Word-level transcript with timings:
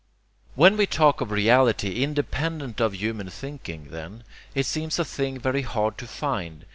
When 0.55 0.77
we 0.77 0.87
talk 0.87 1.21
of 1.21 1.29
reality 1.29 2.01
'independent' 2.03 2.81
of 2.81 2.95
human 2.95 3.29
thinking, 3.29 3.89
then, 3.91 4.23
it 4.55 4.65
seems 4.65 4.97
a 4.97 5.05
thing 5.05 5.37
very 5.39 5.61
hard 5.61 5.99
to 5.99 6.07
find. 6.07 6.65